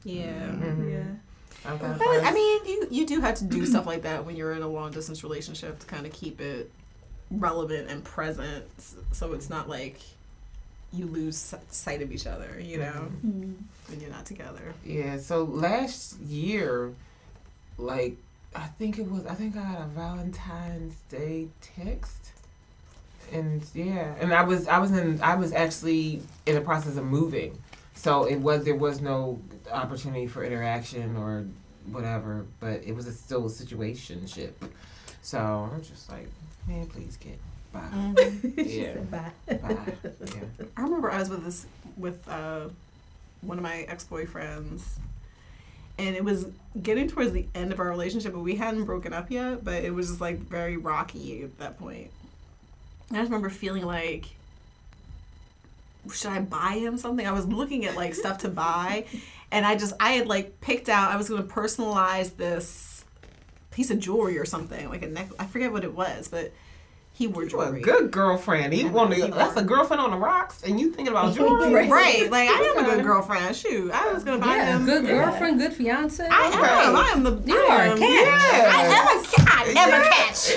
[0.04, 0.24] Yeah.
[0.48, 0.90] Mhm.
[0.90, 1.02] Yeah.
[1.70, 4.52] I've But I mean, you you do have to do stuff like that when you're
[4.52, 6.70] in a long distance relationship to kind of keep it
[7.30, 8.64] relevant and present,
[9.12, 9.98] so it's not like
[10.94, 12.58] you lose sight of each other.
[12.60, 13.28] You know, mm-hmm.
[13.28, 13.90] Mm-hmm.
[13.90, 14.74] when you're not together.
[14.84, 16.92] Yeah, so last year,
[17.78, 18.16] like
[18.54, 22.30] I think it was I think I had a Valentine's Day text.
[23.32, 27.04] And yeah, and I was I was in I was actually in the process of
[27.04, 27.58] moving.
[27.94, 29.40] So it was there was no
[29.72, 31.46] opportunity for interaction or
[31.90, 34.52] whatever, but it was a, still a situationship.
[35.22, 35.38] So
[35.72, 36.28] I'm just like,
[36.68, 37.38] man, please get
[37.74, 38.42] bye.
[38.56, 38.94] Yeah.
[39.10, 39.32] Bye.
[39.46, 39.76] Bye.
[40.02, 40.40] Yeah.
[40.76, 42.68] I remember I was with this with uh,
[43.42, 44.82] one of my ex boyfriends,
[45.98, 46.46] and it was
[46.82, 49.64] getting towards the end of our relationship, but we hadn't broken up yet.
[49.64, 52.10] But it was just like very rocky at that point.
[53.08, 54.26] And I just remember feeling like,
[56.12, 57.26] should I buy him something?
[57.26, 59.04] I was looking at like stuff to buy,
[59.50, 63.04] and I just I had like picked out I was going to personalize this
[63.70, 65.28] piece of jewelry or something like a neck.
[65.38, 66.52] I forget what it was, but
[67.16, 67.80] he wore You a jewelry.
[67.80, 68.72] good girlfriend.
[68.72, 71.12] He I know, want he to, that's a girlfriend on the rocks, and you thinking
[71.12, 71.88] about jewelry.
[71.88, 73.54] Right, like I am a good girlfriend.
[73.54, 74.84] Shoot, I was gonna buy Yeah, him.
[74.84, 76.26] good girlfriend, good fiance.
[76.28, 76.96] I am.
[76.96, 77.40] I am the.
[77.46, 78.10] You I are a am, catch.
[78.10, 78.72] Yeah.
[78.74, 79.46] I am a catch.
[79.46, 79.48] I
[79.80, 80.50] am a catch.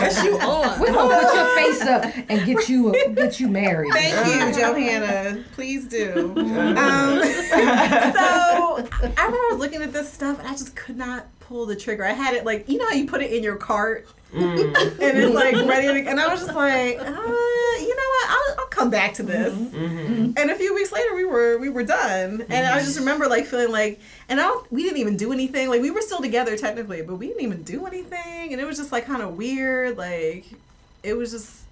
[0.00, 0.78] Yes, you are.
[0.80, 3.92] We're gonna put your face up and get you a, get you married.
[3.92, 4.14] Thank
[4.56, 5.42] you, Johanna.
[5.52, 6.32] Please do.
[6.36, 6.44] Um,
[6.76, 7.18] so I
[9.16, 12.04] remember I was looking at this stuff and I just could not pull the trigger.
[12.04, 14.74] I had it like you know how you put it in your cart Mm.
[15.00, 18.30] and it's like ready to, and I was just like, uh, you know what?
[18.30, 19.54] I'll, I'll come back to this.
[19.54, 20.32] Mm-hmm.
[20.36, 23.46] And a few weeks later, we were we were done, and I just remember like
[23.46, 25.68] feeling like, and I we didn't even do anything.
[25.68, 28.76] Like we were still together technically, but we didn't even do anything, and it was
[28.76, 29.96] just like kind of weird.
[29.96, 30.46] Like
[31.04, 31.62] it was just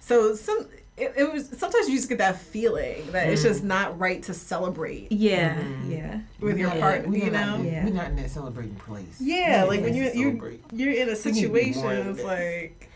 [0.00, 0.68] so some.
[0.96, 4.34] It, it was sometimes you just get that feeling that it's just not right to
[4.34, 5.56] celebrate Yeah.
[5.56, 5.90] Mhm.
[5.90, 6.20] Yeah.
[6.38, 7.08] with your Yeah, partner.
[7.08, 7.54] we You not know?
[7.56, 7.84] in- Yeah.
[7.84, 9.16] We're not in that celebrating place.
[9.20, 12.22] Yeah, like when you're you're you're in a We need to be situation, more it's
[12.22, 12.88] like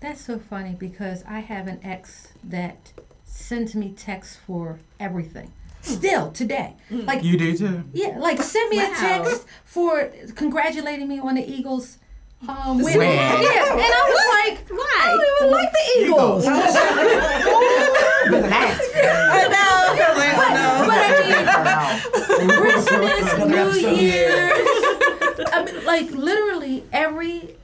[0.00, 2.92] That's so funny because I have an ex that
[3.24, 5.52] sends me texts for everything.
[5.82, 6.74] Still today.
[6.90, 7.84] Like You do too.
[7.92, 11.98] yeah, like send me a text for congratulating me on the Eagles.
[12.46, 12.98] Um, win.
[12.98, 13.08] Win.
[13.10, 15.00] Yeah, and I was like, why?
[15.00, 16.44] I don't even like the Eagles.
[17.70, 24.68] I know, but, but I mean, Christmas, New Year's.
[25.52, 27.56] I mean, like literally every.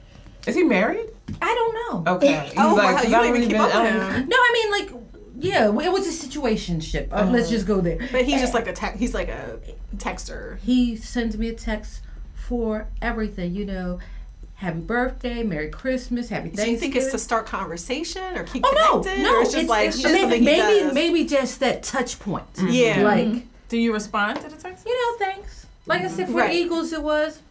[0.47, 1.07] Is he married?
[1.41, 2.13] I don't know.
[2.15, 2.39] Okay.
[2.49, 4.27] He's Oh, like, wow, 'cause you don't even keep been- up with him.
[4.29, 4.91] No, I mean like,
[5.39, 7.07] yeah, it was a situationship.
[7.11, 7.97] Uh, let's just go there.
[8.11, 9.59] But he's just like a te- he's like a
[9.97, 10.59] texter.
[10.59, 12.01] He sends me a text
[12.35, 13.55] for everything.
[13.55, 13.99] You know,
[14.55, 19.01] happy birthday, Merry Christmas, Happy Do you think it's to start conversation or keep Oh
[19.01, 19.23] connected?
[19.23, 19.37] no, no!
[19.37, 20.93] or it's just like it's just something maybe he maybe, does?
[20.93, 22.51] maybe just that touch point.
[22.53, 22.67] Mm-hmm.
[22.69, 23.03] Yeah.
[23.03, 23.47] Like mm-hmm.
[23.69, 24.85] Do you respond to the text?
[24.85, 25.65] you know, thanks.
[25.85, 26.15] Like I mm-hmm.
[26.15, 26.55] said, for Right.
[26.55, 27.41] Eagles, it was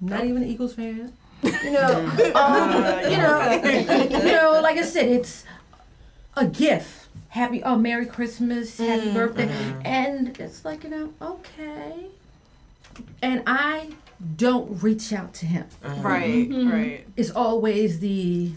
[0.00, 1.12] not even an Eagles fan.
[1.42, 4.60] You know, um, uh, you know, you know.
[4.60, 5.44] Like I said, it's
[6.36, 7.06] a gift.
[7.28, 9.48] Happy, oh, Merry Christmas, Happy birthday,
[9.84, 12.06] and it's like you know, okay.
[13.22, 13.90] And I
[14.36, 15.66] don't reach out to him.
[15.84, 16.00] Uh-huh.
[16.02, 16.70] Right, mm-hmm.
[16.70, 17.06] right.
[17.16, 18.52] It's always the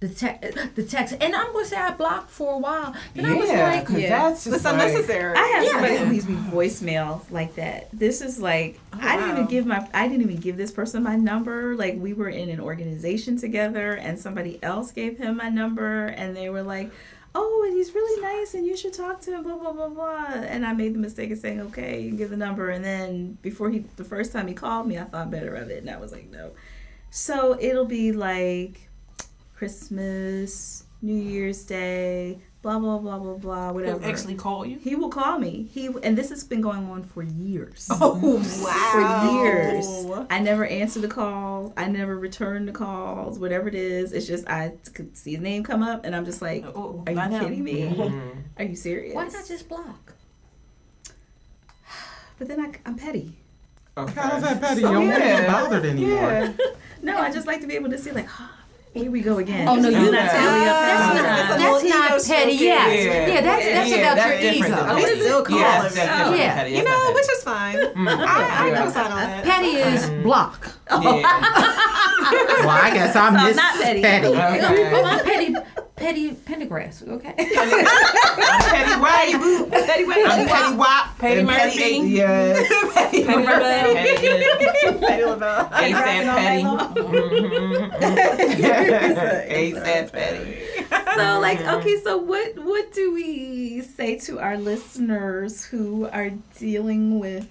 [0.00, 2.94] the text, the text, and I'm gonna say I blocked for a while.
[3.14, 4.08] And I was Yeah, like, because Yeah.
[4.08, 5.34] that's just It's like, unnecessary.
[5.36, 5.70] I have Yeah.
[5.72, 7.88] somebody who leaves me voicemail like that.
[7.92, 11.02] This is like oh, I didn't even give my I didn't even give this person
[11.02, 11.76] my number.
[11.76, 16.34] Like we were in an organization together and somebody else gave him my number and
[16.34, 16.90] they were like,
[17.34, 20.26] Oh, and he's really nice and you should talk to him, blah blah blah blah.
[20.26, 23.84] And I made the mistake of saying, Okay, give the number and then before he
[23.96, 26.30] the first time he called me I thought better of it and I was like,
[26.30, 26.50] No.
[27.10, 28.88] So it'll be like
[29.54, 33.98] Christmas, New Year's Day, blah blah blah blah blah, whatever.
[34.00, 34.78] He Actually, call you.
[34.78, 35.66] He will call me.
[35.72, 37.88] He and this has been going on for years.
[38.00, 38.14] Oh
[38.62, 38.90] wow!
[38.92, 41.72] For years, I never answer the calls.
[41.76, 43.38] I never return the calls.
[43.38, 46.42] Whatever it is, it's just I could see his name come up, and I'm just
[46.42, 47.44] like, Oh, "Are you not him.
[47.44, 47.82] kidding me?
[47.82, 48.42] Mhm.
[48.58, 50.14] Are you serious?" why not just block?
[52.38, 53.36] But then I, I'm petty.
[53.98, 54.12] Okay.
[54.14, 54.80] How's that petty?
[54.80, 55.40] You don't want to Yeah.
[55.42, 56.30] be bothered anymore.
[56.32, 56.52] Yeah.
[57.02, 58.44] No, I just like to be able to see like, "Huh,
[58.92, 59.68] here we go again.
[59.68, 62.56] Oh, no, You're not telling me up That's not That's a that's not ego petty.
[62.56, 62.66] stroking.
[62.66, 63.26] Yeah, Yeah.
[63.26, 64.84] yeah, that's that's Yeah, about that's your different ego.
[64.84, 65.20] I We petty.
[65.20, 66.36] still call Yeah, him that's stuff.
[66.36, 66.66] Yeah.
[66.66, 67.76] You know, which is fine.
[68.00, 68.08] Mm.
[68.08, 68.84] I, I Yeah.
[68.84, 69.44] co-sign on that.
[69.44, 70.68] Petty is block.
[70.90, 70.96] Yeah.
[72.60, 74.02] Well, I guess I'm So Miss not petty.
[74.02, 74.26] petty.
[74.28, 74.92] Okay.
[74.92, 75.54] Well, I'm petty,
[76.00, 77.06] petty Pendergrass.
[77.06, 77.34] Okay.
[77.38, 79.68] I'm petty white.
[79.70, 80.24] Petty way.
[80.26, 81.18] I'm petty wop.
[81.18, 81.78] Petty and Murphy.
[81.78, 82.94] Petty, yes.
[82.94, 83.94] Petty LaBelle.
[83.94, 84.98] Petty, yeah.
[84.98, 85.68] Petty LaBelle.
[85.70, 86.64] ASAP petty.
[89.70, 90.56] ASAP petty.
[91.16, 97.18] so like okay so what what do we say to our listeners who are dealing
[97.18, 97.48] with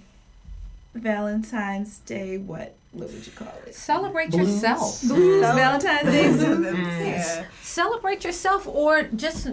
[0.93, 5.01] valentine's day what what would you call it Celebrate yourself.
[5.03, 7.45] Blues valentine's day Yeah.
[7.61, 9.49] Celebrate yourself, or just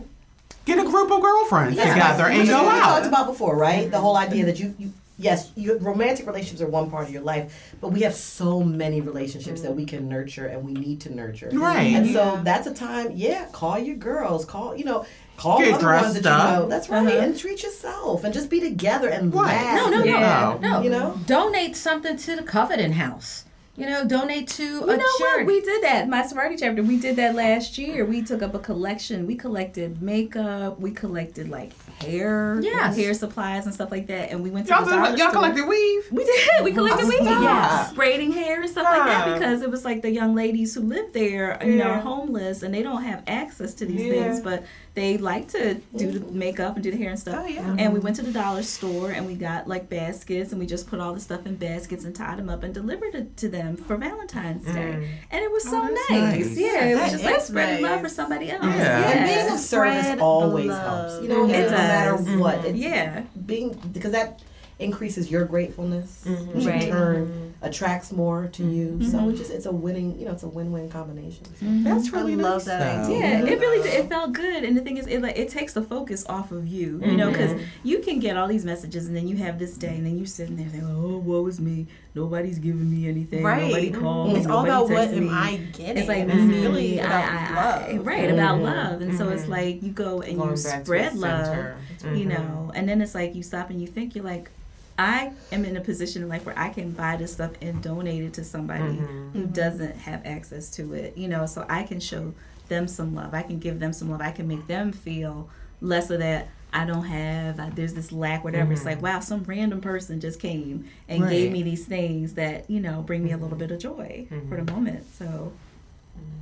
[0.64, 1.94] Get a group of girlfriends Yeah.
[1.94, 3.90] together and Which is go what we talked about before, right?
[3.90, 7.22] The whole idea that you, you yes, you, romantic relationships are one part of your
[7.22, 11.14] life, but we have so many relationships that we can nurture and we need to
[11.14, 11.50] nurture.
[11.52, 11.94] Right.
[11.94, 15.86] And so that's a time, yeah, call your girls, call, you know, call Get other
[15.86, 16.50] ones that dressed up.
[16.54, 16.68] you know.
[16.68, 17.06] That's right.
[17.06, 17.18] Uh-huh.
[17.18, 19.46] And treat yourself and just be together and Right.
[19.46, 19.76] laugh.
[19.76, 20.58] no, no, no, Yeah.
[20.60, 20.82] no.
[20.82, 21.18] You know?
[21.26, 23.44] donate something to the Covenant House.
[23.78, 25.44] You know, donate to you a know charity.
[25.44, 28.54] what we did that my sorority chapter we did that last year we took up
[28.54, 32.96] a collection we collected makeup we collected like hair Yes.
[32.96, 35.30] hair supplies and stuff like that and we went to Y'all, the dollar did- y'all
[35.30, 35.42] store.
[35.42, 36.04] collected weave?
[36.12, 36.64] We did.
[36.64, 37.22] We collected Oh, weave.
[37.22, 37.42] stop.
[37.42, 37.92] Yes.
[37.94, 41.12] Braiding hair and stuff like that because it was like the young ladies who live
[41.12, 44.12] there, you know, are homeless and they don't have access to these Yeah.
[44.24, 47.36] things, but they like to do the makeup and do the hair and stuff.
[47.44, 47.74] Oh, yeah.
[47.78, 50.86] And we went to the dollar store and we got like baskets and we just
[50.88, 53.76] put all the stuff in baskets and tied them up and delivered it to them
[53.76, 54.70] for Valentine's Day.
[54.98, 55.06] Mm.
[55.30, 56.46] And it was oh, so Oh, that's nice.
[56.46, 56.56] nice.
[56.58, 58.64] Yeah, it was just like is spreading love for somebody else.
[58.64, 59.10] Yeah.
[59.10, 59.54] And being Yes.
[59.54, 61.10] of service always love.
[61.10, 61.22] helps.
[61.22, 62.36] You know, It no matter does.
[62.36, 62.56] what.
[62.58, 62.66] Mm-hmm.
[62.68, 63.22] It's Yeah.
[63.46, 64.42] being because that
[64.78, 66.56] increases your gratefulness, mm-hmm.
[66.56, 66.82] which Right.
[66.84, 67.45] in turn mm-hmm.
[67.62, 69.02] Attracts more to mm-hmm.
[69.02, 69.10] you.
[69.10, 69.36] So it's mm-hmm.
[69.36, 71.44] just it's a winning, you know, it's a win-win combination.
[71.44, 71.84] Mm-hmm.
[71.84, 73.18] That's really I love that though.
[73.18, 74.04] Yeah, it really did.
[74.04, 76.66] It felt good, and the thing is, it like it takes the focus off of
[76.66, 79.76] you, you know, because you can get all these messages, and then you have this
[79.76, 81.86] day, and then you're sitting there saying, "Oh, woe is me.
[82.14, 83.42] Nobody's giving me anything.
[83.42, 83.68] Right.
[83.68, 84.36] Nobody called.
[84.36, 85.28] It's all about what texted am.
[85.30, 85.98] I getting?
[85.98, 88.06] It's like and it's it's really really about I, I, I, love.
[88.06, 91.46] right about love, and so it's like you go and Going you spread the love,
[91.46, 91.76] center.
[92.14, 94.50] you know, and then it's like you stop and you think you're like.
[94.98, 98.22] I am in a position in life where I can buy this stuff and donate
[98.22, 99.32] it to somebody Mhm.
[99.32, 99.52] who mm-hmm.
[99.52, 102.32] doesn't have access to it, you know, so I can show
[102.68, 103.34] them some love.
[103.34, 104.20] I can give them some love.
[104.20, 105.48] I can make them feel
[105.80, 106.48] less of that.
[106.72, 107.60] I don't have.
[107.60, 108.72] I, there's this lack, whatever.
[108.72, 109.06] It's like, mm-hmm.
[109.06, 113.22] wow, some random person just came and gave me these things that you know bring
[113.22, 113.58] me a little mm-hmm.
[113.58, 115.04] bit of joy for the moment.
[115.14, 115.52] So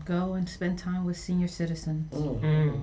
[0.05, 2.13] Go and spend time with senior citizens.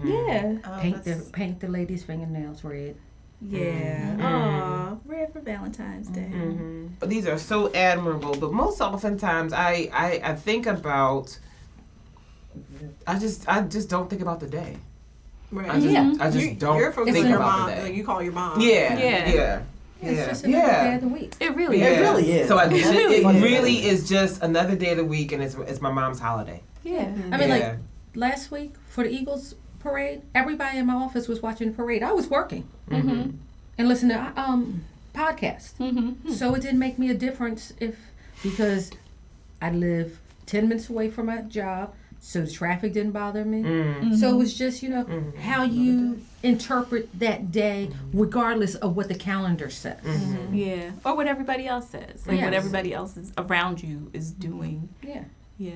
[0.04, 2.96] Yeah, Oh, paint the oh, that's- paint the ladies' fingernails red.
[3.42, 4.12] Yeah.
[4.12, 4.22] Mm-hmm.
[4.22, 6.30] Aw, red for Valentine's Day.
[6.34, 6.88] Mm-hmm.
[7.00, 8.36] But these are so admirable.
[8.38, 11.38] But most oftentimes, I, I I think about.
[13.08, 14.78] I just I just don't think about the day.
[15.52, 15.70] Right.
[15.70, 16.14] I just Yeah.
[16.20, 17.70] I just you, don't You're focused think your about mom.
[17.70, 17.84] the day.
[17.84, 18.60] like, You call your mom.
[18.62, 19.00] Yeah, Yeah.
[19.00, 19.62] yeah, yeah,
[20.10, 20.96] It's just another day yeah.
[20.96, 21.34] of the week.
[21.40, 21.88] It really Yeah.
[21.88, 22.48] It really is.
[22.48, 23.42] So I, It it, really it is.
[23.42, 26.62] really is just another day of the week, and it's it's my mom's holiday.
[26.84, 27.00] Yeah.
[27.32, 27.56] I mean, yeah.
[27.56, 27.78] like
[28.16, 32.04] last week for the Eagles parade, everybody in my office was watching the parade.
[32.04, 33.32] I was working Mm-hmm.
[33.78, 34.84] and listening to um
[35.16, 35.74] podcasts.
[35.80, 36.32] Mm-hmm.
[36.32, 37.96] So it didn't make me a difference if
[38.44, 38.92] because
[39.62, 43.62] I live ten minutes away from my job, so the traffic didn't bother me.
[43.62, 44.16] Mm.
[44.18, 45.40] So it was just you know Mm-hmm.
[45.42, 50.02] how you interpret that day, regardless of what the calendar says.
[50.04, 50.54] Mm-hmm.
[50.56, 50.92] Yeah.
[51.06, 52.26] Or what everybody else says.
[52.28, 54.90] Like what everybody else is around you is doing.
[55.04, 55.24] Yeah.
[55.60, 55.74] Yeah.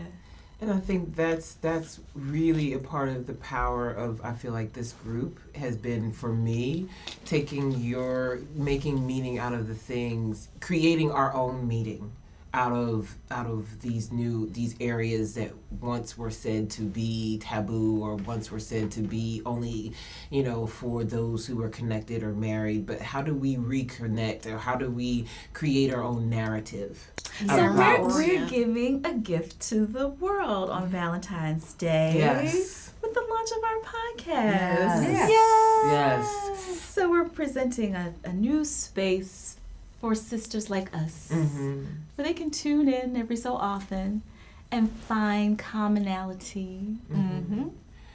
[0.61, 4.73] And I think that's that's really a part of the power of I feel like
[4.73, 6.87] this group has been for me
[7.25, 12.11] taking your making meaning out of the things, creating our own meaning
[12.55, 18.01] out of out of these new these areas that once were said to be taboo
[18.01, 19.91] or once were said to be only
[20.29, 24.57] you know for those who are connected or married but how do we reconnect or
[24.57, 27.11] how do we create our own narrative
[27.45, 32.93] So about- we're, we're giving a gift to the world on Valentine's Day yes.
[33.01, 35.03] with the launch of our podcast.
[35.03, 35.29] Yes.
[35.91, 36.81] yes.
[36.81, 39.57] So we're presenting a, a new space
[40.05, 44.21] for sisters like us hmm where they can tune in every so often
[44.71, 47.69] and find commonality Mm-hmm.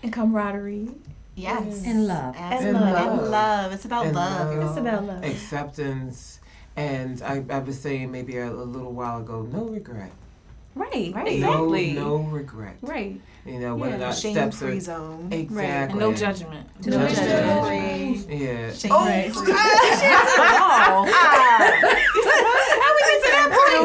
[0.05, 0.89] and camaraderie.
[1.35, 1.83] Yes.
[1.85, 2.35] And love.
[2.37, 2.93] And And love.
[2.95, 3.19] love.
[3.23, 3.73] And love.
[3.73, 4.57] It's about And love.
[4.57, 4.69] love.
[4.71, 5.25] It's about love.
[5.25, 6.39] acceptance
[6.77, 10.13] and I, I was saying maybe a, a little while ago no regret
[10.75, 11.13] Right.
[11.15, 11.27] Right.
[11.29, 11.93] Exactly.
[11.93, 13.21] no no regret Right.
[13.45, 14.07] you know whether or Yeah.
[14.07, 15.29] not Shame steps free are zone.
[15.33, 16.69] exactly And no judgment.
[16.87, 17.29] No No judgment.
[17.29, 18.41] judgment.
[18.41, 19.53] yeah Shame oh free.
[19.53, 22.60] how we get
[23.19, 23.81] to that point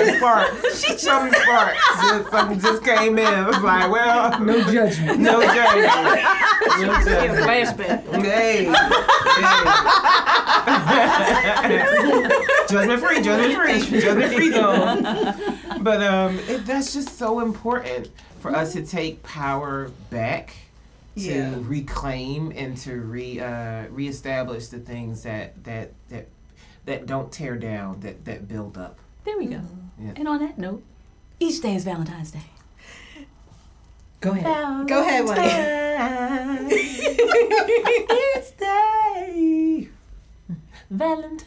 [0.00, 5.18] something sparked something sparked just, something just came in I was like well No judgment.
[5.20, 6.22] no judgment
[6.80, 8.00] no judgment flashback.
[8.24, 8.64] Hey.
[8.64, 8.74] hey.
[12.68, 15.04] judgment free, judgment free, judgment free zone.
[15.82, 20.54] But um, it, that's just so important for us to take power back,
[21.16, 21.54] to Yeah.
[21.62, 26.28] reclaim and to re uh, reestablish the things that that that
[26.86, 28.98] that don't tear down, that that build up.
[29.24, 29.60] There we go.
[29.98, 30.12] Yeah.
[30.16, 30.82] And on that note,
[31.38, 32.44] each day is Valentine's Day.
[34.20, 34.86] Go ahead.
[34.88, 36.70] Go ahead, Wayne.
[38.20, 39.88] Each day.
[40.90, 41.46] Valentine.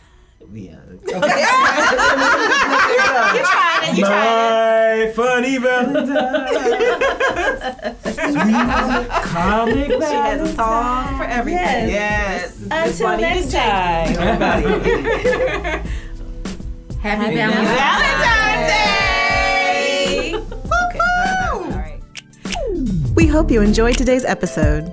[0.51, 0.79] Yeah.
[3.33, 6.47] You tried My funny Valentine.
[8.03, 11.89] Sweet comic She has a song for everything.
[11.89, 12.59] Yes.
[12.69, 14.13] Until next time.
[17.01, 20.33] Happy Valentine's Day.
[20.69, 21.83] Welcome.
[23.15, 24.85] We hope you enjoyed today's episode.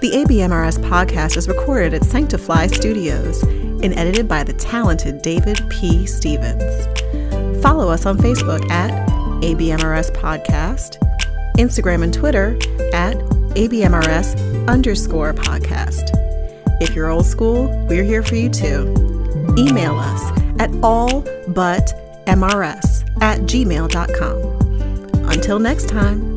[0.00, 6.06] The ABMRS podcast is recorded at Sanctify Studios and edited by the talented David P.
[6.06, 6.86] Stevens.
[7.62, 8.90] Follow us on Facebook at
[9.42, 10.98] ABMRS Podcast,
[11.56, 12.56] Instagram and Twitter
[12.92, 13.16] at
[13.54, 16.10] ABMRS underscore podcast.
[16.80, 18.94] If you're old school, we're here for you too.
[19.58, 21.52] Email us at allbutmrs
[23.22, 24.60] at gmail.com.
[25.30, 26.29] Until next time.